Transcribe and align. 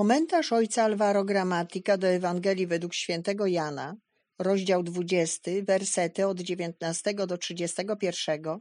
Komentarz 0.00 0.52
ojca 0.52 0.84
Alvaro 0.84 1.24
Gramatika 1.24 1.98
do 1.98 2.06
Ewangelii 2.06 2.66
według 2.66 2.94
świętego 2.94 3.46
Jana, 3.46 3.96
rozdział 4.38 4.82
20, 4.82 5.50
wersety 5.62 6.26
od 6.26 6.40
19 6.40 7.14
do 7.14 7.38
31, 7.38 8.60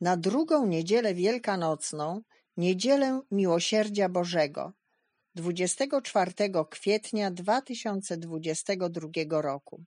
na 0.00 0.16
drugą 0.16 0.66
niedzielę 0.66 1.14
wielkanocną, 1.14 2.20
niedzielę 2.56 3.20
Miłosierdzia 3.30 4.08
Bożego, 4.08 4.72
24 5.34 6.32
kwietnia 6.70 7.30
2022 7.30 9.42
roku. 9.42 9.84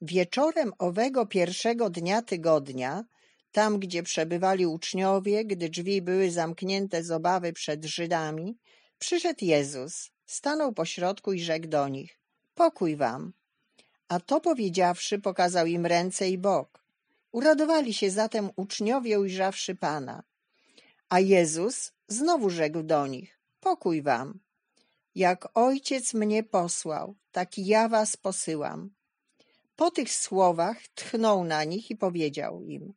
Wieczorem 0.00 0.72
owego 0.78 1.26
pierwszego 1.26 1.90
dnia 1.90 2.22
tygodnia, 2.22 3.04
tam 3.52 3.78
gdzie 3.78 4.02
przebywali 4.02 4.66
uczniowie, 4.66 5.44
gdy 5.44 5.68
drzwi 5.68 6.02
były 6.02 6.30
zamknięte 6.30 7.02
z 7.02 7.10
obawy 7.10 7.52
przed 7.52 7.84
Żydami, 7.84 8.58
przyszedł 8.98 9.44
Jezus, 9.44 10.10
stanął 10.26 10.72
pośrodku 10.72 11.32
i 11.32 11.40
rzekł 11.40 11.68
do 11.68 11.88
nich: 11.88 12.20
Pokój 12.54 12.96
wam. 12.96 13.32
A 14.08 14.20
to 14.20 14.40
powiedziawszy, 14.40 15.18
pokazał 15.18 15.66
im 15.66 15.86
ręce 15.86 16.28
i 16.28 16.38
bok. 16.38 16.84
Uradowali 17.32 17.94
się 17.94 18.10
zatem 18.10 18.50
uczniowie, 18.56 19.20
ujrzawszy 19.20 19.74
Pana. 19.74 20.22
A 21.08 21.20
Jezus 21.20 21.92
znowu 22.08 22.50
rzekł 22.50 22.82
do 22.82 23.06
nich: 23.06 23.40
Pokój 23.60 24.02
wam. 24.02 24.40
Jak 25.14 25.48
ojciec 25.54 26.14
mnie 26.14 26.42
posłał, 26.42 27.16
tak 27.32 27.58
ja 27.58 27.88
was 27.88 28.16
posyłam. 28.16 28.90
Po 29.76 29.90
tych 29.90 30.12
słowach 30.12 30.88
tchnął 30.94 31.44
na 31.44 31.64
nich 31.64 31.90
i 31.90 31.96
powiedział 31.96 32.62
im: 32.62 32.94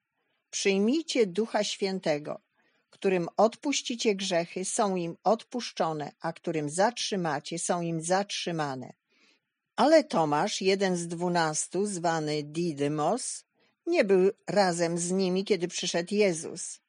Przyjmijcie 0.49 1.25
Ducha 1.27 1.63
Świętego, 1.63 2.41
którym 2.89 3.27
odpuścicie 3.37 4.15
grzechy, 4.15 4.65
są 4.65 4.95
im 4.95 5.17
odpuszczone, 5.23 6.11
a 6.21 6.33
którym 6.33 6.69
zatrzymacie, 6.69 7.59
są 7.59 7.81
im 7.81 8.01
zatrzymane. 8.01 8.93
Ale 9.75 10.03
Tomasz, 10.03 10.61
jeden 10.61 10.97
z 10.97 11.07
dwunastu, 11.07 11.85
zwany 11.85 12.43
Didymos, 12.43 13.43
nie 13.87 14.03
był 14.03 14.31
razem 14.47 14.97
z 14.97 15.11
nimi, 15.11 15.45
kiedy 15.45 15.67
przyszedł 15.67 16.15
Jezus. 16.15 16.79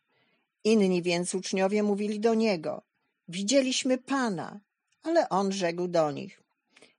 Inni 0.65 1.03
więc 1.03 1.35
uczniowie 1.35 1.83
mówili 1.83 2.21
do 2.21 2.35
niego: 2.35 2.83
Widzieliśmy 3.29 3.99
Pana, 3.99 4.61
ale 5.03 5.29
on 5.29 5.53
rzekł 5.53 5.89
do 5.89 6.11
nich: 6.11 6.43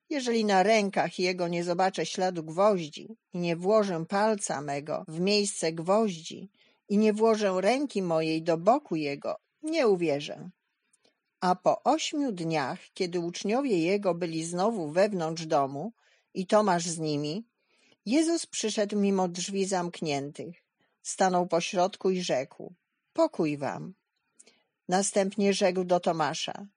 Jeżeli 0.09 0.45
na 0.45 0.63
rękach 0.63 1.19
jego 1.19 1.47
nie 1.47 1.63
zobaczę 1.63 2.05
śladu 2.05 2.43
gwoździ 2.43 3.17
i 3.33 3.39
nie 3.39 3.55
włożę 3.55 4.05
palca 4.09 4.61
mego 4.61 5.05
w 5.07 5.19
miejsce 5.19 5.73
gwoździ 5.73 6.49
i 6.91 6.97
nie 6.97 7.13
włożę 7.13 7.53
ręki 7.61 8.01
mojej 8.01 8.43
do 8.43 8.57
boku 8.57 8.95
jego, 8.95 9.35
nie 9.63 9.87
uwierzę. 9.87 10.49
A 11.39 11.55
po 11.55 11.83
ośmiu 11.83 12.31
dniach, 12.31 12.79
kiedy 12.93 13.19
uczniowie 13.19 13.77
jego 13.77 14.13
byli 14.13 14.45
znowu 14.45 14.91
wewnątrz 14.91 15.45
domu 15.45 15.93
i 16.33 16.47
Tomasz 16.47 16.85
z 16.85 16.99
nimi, 16.99 17.45
Jezus 18.05 18.45
przyszedł 18.45 18.99
mimo 18.99 19.27
drzwi 19.27 19.65
zamkniętych, 19.65 20.55
stanął 21.01 21.47
pośrodku 21.47 22.09
i 22.09 22.21
rzekł: 22.21 22.73
Pokój 23.13 23.57
wam. 23.57 23.93
Następnie 24.87 25.53
rzekł 25.53 25.83
do 25.83 25.99
Tomasza: 25.99 26.67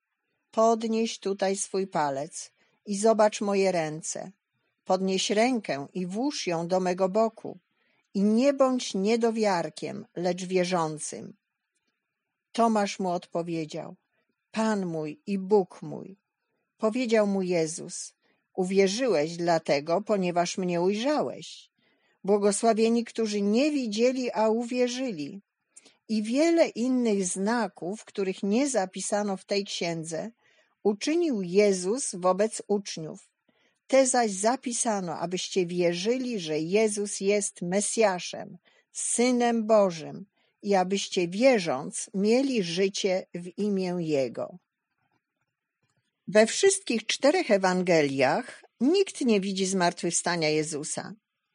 Podnieś 0.51 1.19
tutaj 1.19 1.56
swój 1.56 1.87
palec 1.87 2.53
i 2.87 2.97
zobacz 2.97 3.41
moje 3.41 3.73
ręce. 3.73 4.33
Podnieś 4.84 5.31
rękę 5.31 5.87
i 5.95 6.06
włóż 6.06 6.47
ją 6.47 6.69
do 6.69 6.81
mego 6.81 7.09
boku 7.09 7.59
i 8.15 8.23
nie 8.23 8.53
bądź 8.53 8.95
niedowiarkiem, 8.95 10.07
lecz 10.17 10.45
wierzącym. 10.45 11.37
Tomasz 12.53 12.98
mu 12.98 13.11
odpowiedział: 13.11 13.97
Pan 14.51 14.87
mój 14.87 15.21
i 15.27 15.39
Bóg 15.39 15.83
mój. 15.83 16.19
Powiedział 16.79 17.27
mu 17.27 17.43
Jezus: 17.43 18.15
Uwierzyłeś 18.55 19.37
dlatego, 19.37 20.03
ponieważ 20.03 20.59
mnie 20.59 20.81
ujrzałeś. 20.81 21.71
Błogosławieni, 22.25 23.05
którzy 23.05 23.41
nie 23.43 23.71
widzieli, 23.71 24.33
a 24.33 24.49
uwierzyli. 24.49 25.43
I 26.09 26.22
wiele 26.22 26.69
innych 26.69 27.25
znaków, 27.25 28.05
których 28.05 28.43
nie 28.43 28.69
zapisano 28.69 29.37
w 29.37 29.44
tej 29.44 29.65
księdze, 29.65 30.31
uczynił 30.83 31.43
Jezus 31.43 32.15
wobec 32.15 32.62
uczniów. 32.67 33.34
Te 33.94 34.06
zaś 34.06 34.31
zapisano, 34.31 35.19
abyście 35.19 35.66
wierzyli, 35.66 36.41
że 36.41 36.59
Jezus 36.59 37.21
jest 37.21 37.62
Mesjaszem, 37.62 38.59
Synem 38.93 39.66
Bożym 39.66 40.27
i 40.62 40.75
abyście 40.75 41.28
wierząc 41.28 42.10
mieli 42.15 42.62
życie 42.62 43.27
w 43.34 43.59
imię 43.59 43.97
Jego. 43.99 44.59
We 46.28 46.47
wszystkich 46.47 47.06
czterech 47.06 47.50
Ewangeliach 47.50 48.62
nikt 48.81 49.21
nie 49.21 49.41
widzi 49.41 49.66
zmartwychwstania 49.66 50.49
Jezusa. 50.49 51.15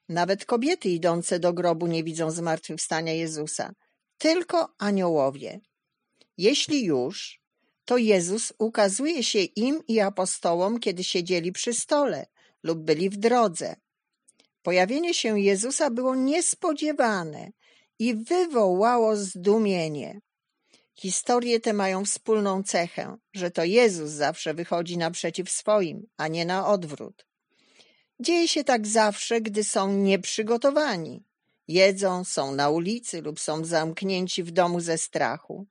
Nawet 0.09 0.45
kobiety 0.45 0.89
idące 0.89 1.39
do 1.39 1.53
grobu 1.53 1.88
nie 1.88 2.03
widzą 2.03 2.31
zmartwychwstania 2.31 3.13
Jezusa, 3.13 3.73
tylko 4.17 4.73
aniołowie. 4.77 5.59
Jeśli 6.38 6.83
już, 6.83 7.38
to 7.89 7.97
Jezus 7.97 8.53
ukazuje 8.59 9.23
się 9.23 9.39
im 9.39 9.83
i 9.88 10.00
apostołom, 10.00 10.79
kiedy 10.79 11.03
siedzieli 11.03 11.51
przy 11.51 11.73
stole 11.73 12.25
lub 12.63 12.79
byli 12.79 13.09
w 13.09 13.17
drodze. 13.17 13.75
Pojawienie 14.61 15.13
się 15.13 15.39
Jezusa 15.39 15.89
było 15.89 16.16
niespodziewane 16.16 17.51
i 18.00 18.16
wywołało 18.16 19.16
zdumienie. 19.16 20.22
Historie 20.95 21.59
te 21.59 21.73
mają 21.73 22.05
wspólną 22.05 22.63
cechę, 22.63 23.17
że 23.33 23.51
to 23.51 23.63
Jezus 23.63 24.11
zawsze 24.11 24.53
wychodzi 24.53 24.97
naprzeciw 24.97 25.51
swoim, 25.51 26.07
a 26.17 26.27
nie 26.27 26.45
na 26.45 26.67
odwrót. 26.67 27.25
Dzieje 28.19 28.47
się 28.47 28.63
tak 28.63 28.88
zawsze, 28.88 29.41
gdy 29.41 29.63
są 29.63 29.94
nieprzygotowani. 29.94 31.23
Jedzą, 31.67 32.23
są 32.23 32.56
na 32.56 32.69
ulicy 32.69 33.21
lub 33.21 33.39
są 33.39 33.66
zamknięci 33.66 34.44
w 34.44 34.51
domu 34.51 34.79
ze 34.79 34.97
strachu 34.97 35.67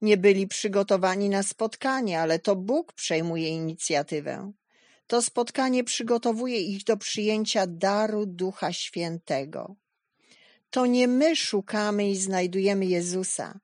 nie 0.00 0.16
byli 0.16 0.46
przygotowani 0.46 1.28
na 1.28 1.42
spotkanie, 1.42 2.20
ale 2.20 2.38
to 2.38 2.56
Bóg 2.56 2.92
przejmuje 2.92 3.48
inicjatywę. 3.48 4.52
To 5.06 5.22
spotkanie 5.22 5.84
przygotowuje 5.84 6.60
ich 6.60 6.84
do 6.84 6.96
przyjęcia 6.96 7.66
daru 7.66 8.26
Ducha 8.26 8.72
Świętego. 8.72 9.76
To 10.70 10.86
nie 10.86 11.08
my 11.08 11.36
szukamy 11.36 12.10
i 12.10 12.16
znajdujemy 12.16 12.86
Jezusa, 12.86 13.60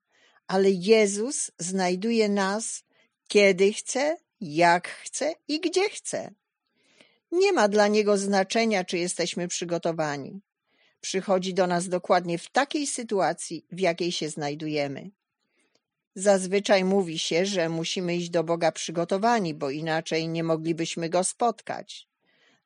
ale 0.46 0.70
Jezus 0.70 1.50
znajduje 1.58 2.28
nas, 2.28 2.84
kiedy 3.28 3.72
chce, 3.72 4.16
jak 4.40 4.88
chce 4.88 5.34
i 5.48 5.60
gdzie 5.60 5.90
chce. 5.90 6.34
Nie 7.32 7.52
ma 7.52 7.68
dla 7.68 7.88
Niego 7.88 8.18
znaczenia, 8.18 8.84
czy 8.84 8.98
jesteśmy 8.98 9.48
przygotowani. 9.48 10.40
Przychodzi 11.00 11.54
do 11.54 11.66
nas 11.66 11.88
dokładnie 11.88 12.38
w 12.38 12.50
takiej 12.50 12.86
sytuacji, 12.86 13.66
w 13.72 13.80
jakiej 13.80 14.12
się 14.12 14.28
znajdujemy. 14.28 15.10
Zazwyczaj 16.14 16.84
mówi 16.84 17.18
się, 17.18 17.46
że 17.46 17.68
musimy 17.68 18.16
iść 18.16 18.30
do 18.30 18.44
Boga 18.44 18.72
przygotowani, 18.72 19.54
bo 19.54 19.70
inaczej 19.70 20.28
nie 20.28 20.44
moglibyśmy 20.44 21.08
go 21.08 21.24
spotkać. 21.24 22.08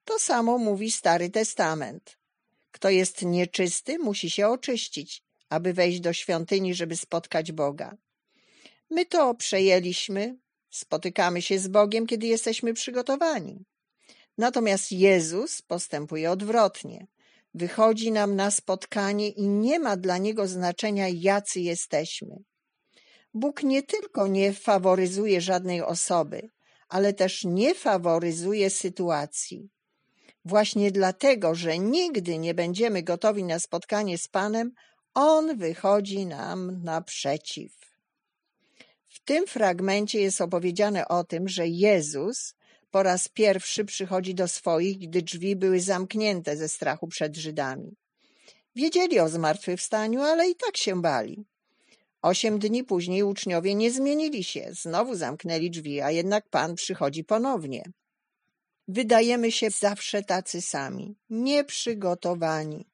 To 0.04 0.18
samo 0.18 0.58
mówi 0.58 0.90
Stary 0.90 1.30
Testament. 1.30 2.18
Kto 2.70 2.90
jest 2.90 3.22
nieczysty, 3.22 3.98
musi 3.98 4.30
się 4.30 4.48
oczyścić, 4.48 5.22
aby 5.48 5.72
wejść 5.72 6.00
do 6.00 6.12
świątyni, 6.12 6.74
żeby 6.74 6.96
spotkać 6.96 7.52
Boga. 7.52 7.96
My 8.90 9.06
to 9.06 9.34
przejęliśmy, 9.34 10.36
spotykamy 10.70 11.42
się 11.42 11.58
z 11.58 11.68
Bogiem, 11.68 12.06
kiedy 12.06 12.26
jesteśmy 12.26 12.74
przygotowani. 12.74 13.64
Natomiast 14.38 14.92
Jezus 14.92 15.62
postępuje 15.62 16.30
odwrotnie. 16.30 17.06
Wychodzi 17.54 18.12
nam 18.12 18.36
na 18.36 18.50
spotkanie 18.50 19.28
i 19.28 19.48
nie 19.48 19.78
ma 19.78 19.96
dla 19.96 20.18
niego 20.18 20.46
znaczenia, 20.48 21.08
jacy 21.08 21.60
jesteśmy. 21.60 22.36
Bóg 23.36 23.62
nie 23.62 23.82
tylko 23.82 24.26
nie 24.26 24.52
faworyzuje 24.52 25.40
żadnej 25.40 25.82
osoby, 25.82 26.50
ale 26.88 27.12
też 27.12 27.44
nie 27.44 27.74
faworyzuje 27.74 28.70
sytuacji. 28.70 29.70
Właśnie 30.44 30.90
dlatego, 30.90 31.54
że 31.54 31.78
nigdy 31.78 32.38
nie 32.38 32.54
będziemy 32.54 33.02
gotowi 33.02 33.44
na 33.44 33.58
spotkanie 33.58 34.18
z 34.18 34.28
Panem, 34.28 34.72
On 35.14 35.56
wychodzi 35.58 36.26
nam 36.26 36.82
naprzeciw. 36.82 37.72
W 39.08 39.24
tym 39.24 39.46
fragmencie 39.46 40.20
jest 40.20 40.40
opowiedziane 40.40 41.08
o 41.08 41.24
tym, 41.24 41.48
że 41.48 41.66
Jezus 41.66 42.54
po 42.90 43.02
raz 43.02 43.28
pierwszy 43.28 43.84
przychodzi 43.84 44.34
do 44.34 44.48
swoich, 44.48 44.98
gdy 44.98 45.22
drzwi 45.22 45.56
były 45.56 45.80
zamknięte 45.80 46.56
ze 46.56 46.68
strachu 46.68 47.08
przed 47.08 47.36
Żydami. 47.36 47.96
Wiedzieli 48.76 49.20
o 49.20 49.28
zmartwychwstaniu, 49.28 50.20
ale 50.22 50.48
i 50.48 50.54
tak 50.54 50.76
się 50.76 51.02
bali. 51.02 51.46
Osiem 52.22 52.58
dni 52.58 52.84
później 52.84 53.22
uczniowie 53.22 53.74
nie 53.74 53.90
zmienili 53.90 54.44
się, 54.44 54.68
znowu 54.70 55.14
zamknęli 55.14 55.70
drzwi, 55.70 56.00
a 56.00 56.10
jednak 56.10 56.48
Pan 56.48 56.74
przychodzi 56.74 57.24
ponownie. 57.24 57.82
Wydajemy 58.88 59.52
się 59.52 59.70
zawsze 59.70 60.22
tacy 60.22 60.62
sami, 60.62 61.16
nieprzygotowani. 61.30 62.86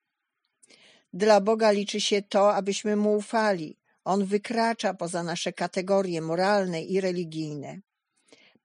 Dla 1.12 1.40
Boga 1.40 1.70
liczy 1.70 2.00
się 2.00 2.22
to, 2.22 2.54
abyśmy 2.54 2.96
Mu 2.96 3.16
ufali. 3.16 3.78
On 4.04 4.24
wykracza 4.24 4.94
poza 4.94 5.22
nasze 5.22 5.52
kategorie 5.52 6.20
moralne 6.20 6.82
i 6.82 7.00
religijne. 7.00 7.80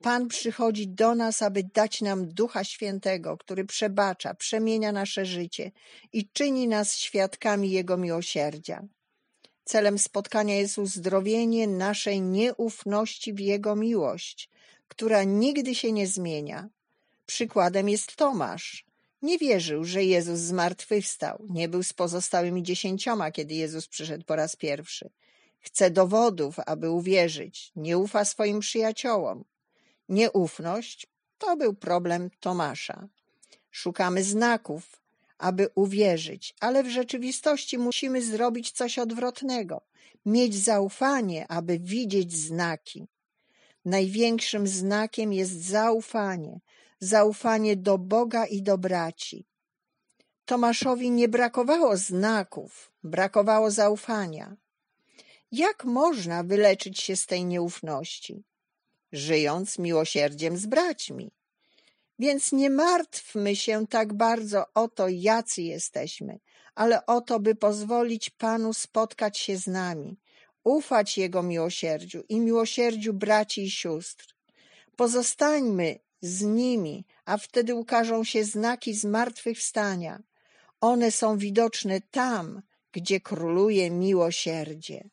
Pan 0.01 0.27
przychodzi 0.27 0.87
do 0.87 1.15
nas, 1.15 1.41
aby 1.41 1.63
dać 1.63 2.01
nam 2.01 2.27
Ducha 2.27 2.63
Świętego, 2.63 3.37
który 3.37 3.65
przebacza, 3.65 4.33
przemienia 4.33 4.91
nasze 4.91 5.25
życie 5.25 5.71
i 6.13 6.29
czyni 6.29 6.67
nas 6.67 6.97
świadkami 6.97 7.71
Jego 7.71 7.97
miłosierdzia. 7.97 8.87
Celem 9.67 9.99
spotkania 9.99 10.55
jest 10.55 10.77
uzdrowienie 10.77 11.67
naszej 11.67 12.21
nieufności 12.21 13.33
w 13.33 13.39
Jego 13.39 13.75
miłość, 13.75 14.49
która 14.87 15.23
nigdy 15.23 15.75
się 15.75 15.91
nie 15.91 16.07
zmienia. 16.07 16.69
Przykładem 17.25 17.89
jest 17.89 18.15
Tomasz. 18.15 18.85
Nie 19.21 19.37
wierzył, 19.37 19.83
że 19.83 20.03
Jezus 20.03 20.39
zmartwychwstał. 20.39 21.45
Nie 21.49 21.69
był 21.69 21.83
z 21.83 21.93
pozostałymi 21.93 22.63
dziesięcioma, 22.63 23.31
kiedy 23.31 23.53
Jezus 23.53 23.87
przyszedł 23.87 24.25
po 24.25 24.35
raz 24.35 24.55
pierwszy. 24.55 25.09
Chce 25.59 25.91
dowodów, 25.91 26.55
aby 26.65 26.89
uwierzyć. 26.89 27.71
Nie 27.75 27.97
ufa 27.97 28.25
swoim 28.25 28.59
przyjaciołom. 28.59 29.43
Nieufność 30.09 31.07
to 31.37 31.57
był 31.57 31.73
problem 31.73 32.29
Tomasza. 32.39 33.07
Szukamy 33.71 34.23
znaków, 34.23 35.01
aby 35.37 35.69
uwierzyć, 35.75 36.55
ale 36.59 36.83
w 36.83 36.89
rzeczywistości 36.89 37.77
musimy 37.77 38.21
zrobić 38.21 38.71
coś 38.71 38.99
odwrotnego. 38.99 39.81
Mieć 40.25 40.55
zaufanie, 40.55 41.47
aby 41.47 41.79
widzieć 41.79 42.37
znaki. 42.37 43.07
Największym 43.85 44.67
znakiem 44.67 45.33
jest 45.33 45.65
zaufanie, 45.65 46.59
zaufanie 46.99 47.75
do 47.75 47.97
Boga 47.97 48.45
i 48.45 48.61
do 48.61 48.77
braci. 48.77 49.45
Tomaszowi 50.45 51.11
nie 51.11 51.27
brakowało 51.27 51.97
znaków, 51.97 52.91
brakowało 53.03 53.71
zaufania. 53.71 54.55
Jak 55.51 55.85
można 55.85 56.43
wyleczyć 56.43 56.99
się 56.99 57.15
z 57.15 57.25
tej 57.25 57.45
nieufności? 57.45 58.43
Żyjąc 59.11 59.79
miłosierdziem 59.79 60.57
z 60.57 60.65
braćmi. 60.65 61.31
Więc 62.19 62.51
nie 62.51 62.69
martwmy 62.69 63.55
się 63.55 63.87
tak 63.87 64.13
bardzo 64.13 64.65
o 64.73 64.87
to, 64.87 65.07
jacy 65.07 65.61
jesteśmy, 65.61 66.39
ale 66.75 67.05
o 67.05 67.21
to, 67.21 67.39
by 67.39 67.55
pozwolić 67.55 68.29
Panu 68.29 68.73
spotkać 68.73 69.39
się 69.39 69.57
z 69.57 69.67
nami, 69.67 70.19
ufać 70.63 71.17
Jego 71.17 71.43
miłosierdziu 71.43 72.23
i 72.29 72.39
miłosierdziu 72.39 73.13
braci 73.13 73.63
i 73.63 73.71
sióstr. 73.71 74.35
Pozostańmy 74.95 75.99
z 76.21 76.41
nimi, 76.41 77.05
a 77.25 77.37
wtedy 77.37 77.75
ukażą 77.75 78.23
się 78.23 78.43
znaki 78.43 78.93
zmartwychwstania. 78.93 80.23
One 80.81 81.11
są 81.11 81.37
widoczne 81.37 82.01
tam, 82.01 82.61
gdzie 82.91 83.21
króluje 83.21 83.91
miłosierdzie. 83.91 85.09